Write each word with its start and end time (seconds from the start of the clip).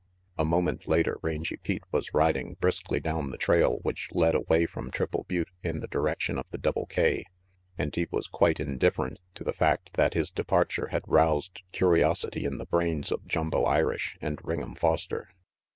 A 0.35 0.43
moment 0.43 0.87
later 0.87 1.19
Rangy 1.21 1.57
Pete 1.57 1.83
was 1.91 2.11
riding 2.11 2.55
briskly 2.55 2.99
down 2.99 3.29
the 3.29 3.37
trail 3.37 3.77
which 3.83 4.09
led 4.13 4.33
away 4.33 4.65
from 4.65 4.89
Triple 4.89 5.25
Butte 5.27 5.51
in 5.61 5.79
the 5.79 5.87
direction 5.87 6.39
of 6.39 6.47
the 6.49 6.57
Double 6.57 6.87
K, 6.87 7.23
and 7.77 7.95
he 7.95 8.07
was 8.09 8.25
quite 8.25 8.59
indifferent 8.59 9.21
to 9.35 9.43
the 9.43 9.53
fact 9.53 9.93
that 9.97 10.15
his 10.15 10.31
departure 10.31 10.87
had 10.87 11.03
roused 11.05 11.61
curiosity 11.71 12.45
in 12.45 12.57
the 12.57 12.65
brains 12.65 13.11
of 13.11 13.27
Jumbo 13.27 13.61
Irish 13.61 14.17
and 14.21 14.39
Ring'em 14.39 14.75
Foster. 14.75 15.29